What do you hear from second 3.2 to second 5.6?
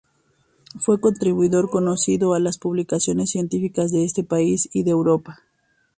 científicas de este país y de Europa.